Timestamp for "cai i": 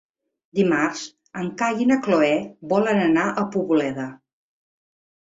1.61-1.87